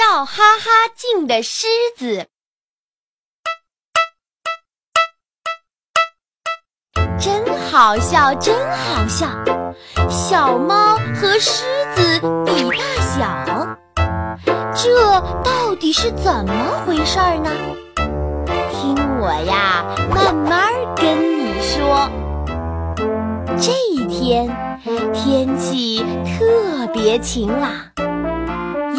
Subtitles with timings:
[0.00, 2.26] 照哈哈镜的狮子，
[7.20, 9.28] 真好笑，真好笑！
[10.08, 12.78] 小猫和狮子比大
[13.14, 13.76] 小，
[14.74, 17.50] 这到底是怎么回事呢？
[18.72, 22.08] 听我呀，慢慢跟你说。
[23.60, 24.48] 这一天
[25.12, 27.89] 天气特别晴朗。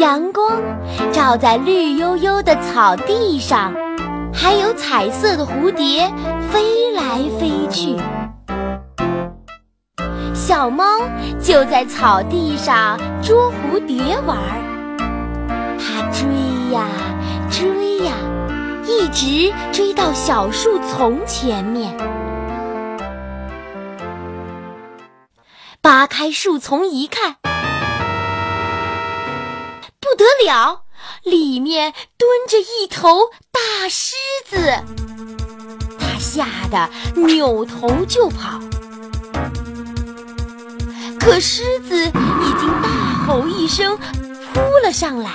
[0.01, 0.59] 阳光
[1.11, 3.71] 照在绿油油的草地上，
[4.33, 6.11] 还有彩色的蝴蝶
[6.51, 7.95] 飞来飞去。
[10.33, 10.83] 小猫
[11.39, 16.27] 就在草地上捉蝴蝶玩儿，它追
[16.73, 16.83] 呀
[17.51, 18.13] 追呀，
[18.87, 21.95] 一直追到小树丛前面。
[25.79, 27.35] 扒开树丛一看。
[30.11, 30.83] 不得了，
[31.23, 34.13] 里面蹲着一头大狮
[34.45, 34.83] 子，
[35.97, 38.59] 它吓得扭头就跑。
[41.17, 43.97] 可狮子已经大吼一声
[44.53, 45.31] 扑了上来，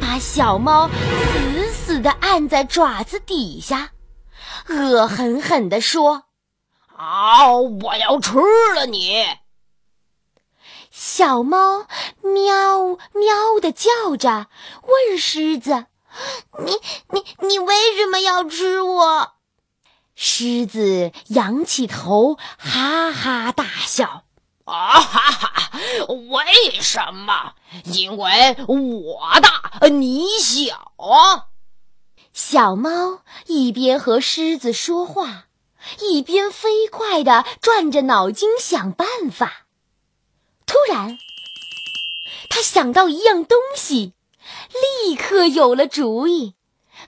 [0.00, 3.90] 把小猫死死地按在爪子底下，
[4.68, 6.24] 恶狠狠地说
[6.98, 8.40] ：“啊，我要吃
[8.74, 9.24] 了你！”
[10.94, 11.86] 小猫
[12.22, 14.48] 喵喵的叫着，
[14.82, 15.86] 问狮子
[16.64, 16.78] ：“你
[17.10, 19.32] 你你为什么要吃我？”
[20.14, 24.24] 狮子仰起头，哈哈大笑
[24.64, 25.72] ：“啊哈哈！
[26.30, 27.54] 为什么？
[27.84, 31.48] 因为我大，你小啊！”
[32.32, 35.44] 小猫一边和狮子说话，
[36.00, 39.66] 一边飞快地转着脑筋想办法。
[40.66, 41.18] 突然，
[42.54, 44.12] 他想到一样东西，
[45.06, 46.54] 立刻有了主意，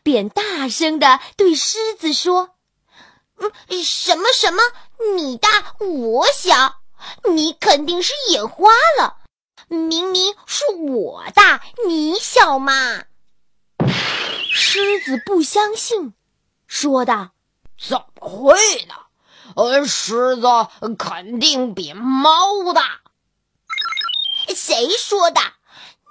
[0.03, 2.55] 便大声的对狮子说
[3.36, 3.53] ：“嗯，
[3.85, 4.63] 什么什么？
[5.18, 6.77] 你大我小？
[7.30, 9.18] 你肯定是眼花了！
[9.68, 13.02] 明明是我大你小嘛！”
[14.51, 16.14] 狮子不相信，
[16.67, 17.33] 说道
[17.79, 18.95] ：“怎么会呢？
[19.57, 20.47] 呃，狮子
[20.97, 23.02] 肯定比猫大。”
[24.55, 25.41] 谁说的？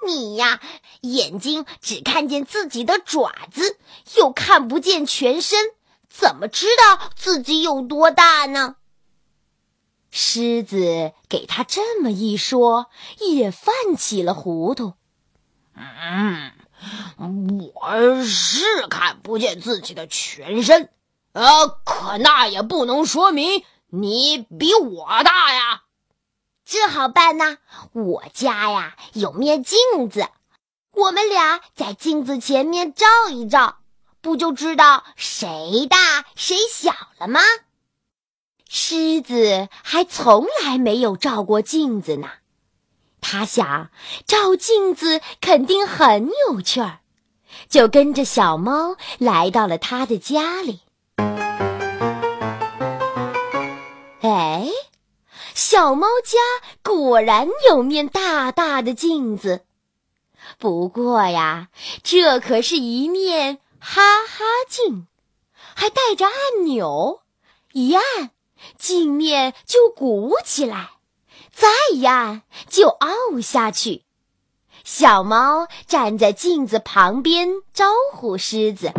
[0.06, 0.60] 你呀，
[1.00, 3.78] 眼睛只看见自己的爪子，
[4.16, 5.58] 又看不见全身，
[6.10, 8.76] 怎么知道自己有多大呢？
[10.10, 14.92] 狮子给他这么一说，也犯起了糊涂。
[15.74, 16.52] 嗯，
[17.74, 20.90] 我是看不见自己的全身，
[21.32, 25.83] 呃，可那也不能说明你比我大呀。
[26.74, 27.58] 这好办呐！
[27.92, 29.78] 我家呀有面镜
[30.10, 30.26] 子，
[30.90, 33.76] 我们俩在镜子前面照一照，
[34.20, 37.40] 不就知道谁大谁小了吗？
[38.68, 42.28] 狮子还从来没有照过镜子呢，
[43.20, 43.90] 他想
[44.26, 46.98] 照镜子肯定很有趣儿，
[47.68, 50.80] 就跟着小猫来到了他的家里。
[54.22, 54.68] 哎。
[55.54, 56.38] 小猫家
[56.82, 59.64] 果然有面大大的镜子，
[60.58, 61.68] 不过呀，
[62.02, 65.06] 这可是一面哈哈镜，
[65.76, 67.22] 还带着按钮，
[67.72, 68.30] 一按
[68.76, 70.90] 镜面就鼓起来，
[71.52, 74.02] 再一按就凹下去。
[74.82, 78.92] 小猫站在镜子旁边招呼狮子：“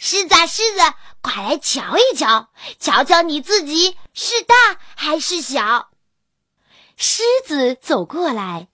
[0.00, 4.54] 狮子，狮子。”快来瞧一瞧，瞧瞧你自己是大
[4.94, 5.88] 还是小。
[6.98, 8.68] 狮子走过来，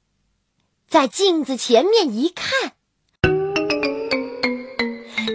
[0.89, 2.73] 在镜子前面一看，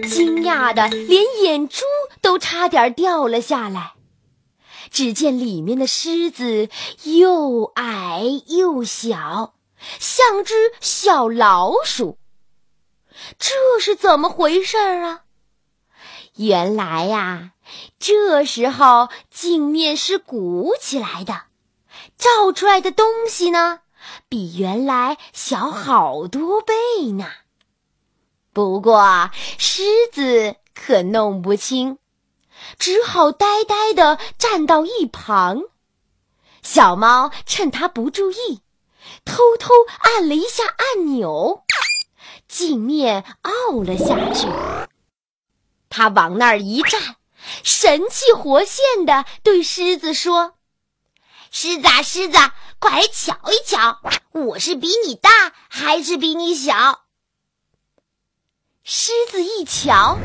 [0.06, 1.80] 惊讶的连眼珠
[2.20, 3.94] 都差点掉了下来。
[4.90, 6.68] 只见里面的狮子
[7.04, 9.54] 又矮又小，
[9.98, 12.18] 像只小老鼠。
[13.38, 15.22] 这是怎么回事儿啊？
[16.36, 17.52] 原来呀，
[17.98, 21.44] 这时候镜面是鼓起来的，
[22.18, 23.80] 照出来的东西呢，
[24.28, 26.74] 比原来小好多倍
[27.12, 27.26] 呢。
[28.52, 31.98] 不过狮子可弄不清，
[32.78, 35.62] 只好呆呆的站到一旁。
[36.62, 38.60] 小猫趁他不注意，
[39.24, 41.64] 偷偷按了一下按钮，
[42.46, 44.48] 镜面凹了下去。
[45.88, 47.16] 他往那儿一站，
[47.62, 50.54] 神气活现的对狮子说
[51.50, 52.38] ：“狮子啊，狮子，
[52.78, 54.00] 快来瞧一瞧，
[54.32, 55.30] 我是比你大
[55.68, 57.00] 还是比你小？
[58.84, 60.18] 狮子一瞧，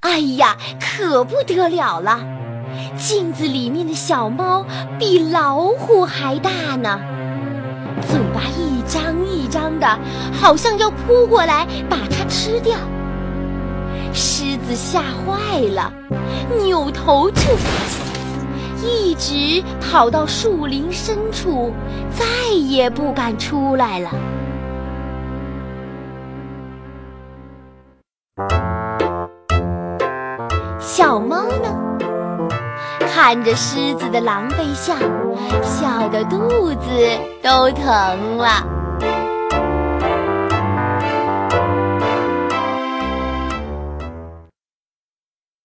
[0.00, 2.20] 哎呀，可不得了了！
[2.98, 4.64] 镜子里面的小猫
[4.98, 7.00] 比老虎还大呢，
[8.06, 9.98] 嘴巴一张一张的，
[10.38, 12.78] 好像要扑过来把它吃掉。
[14.68, 15.90] 子吓坏了，
[16.62, 21.72] 扭头就跑，一直跑到树林深处，
[22.10, 24.10] 再也不敢出来了。
[30.78, 31.98] 小猫呢，
[33.10, 34.98] 看着狮子的狼狈相，
[35.62, 37.08] 笑得肚子
[37.42, 38.77] 都疼了。